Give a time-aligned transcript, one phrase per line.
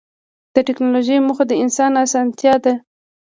[0.53, 2.73] د ټکنالوجۍ موخه د انسان اسانتیا ده.